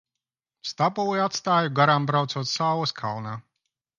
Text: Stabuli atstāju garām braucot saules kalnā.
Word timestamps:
Stabuli 0.69 1.21
atstāju 1.25 1.71
garām 1.79 2.09
braucot 2.11 2.51
saules 2.55 2.97
kalnā. 3.03 3.37